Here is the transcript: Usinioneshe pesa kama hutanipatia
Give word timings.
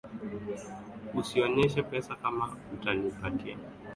Usinioneshe 1.13 1.81
pesa 1.83 2.15
kama 2.15 2.45
hutanipatia 2.71 3.57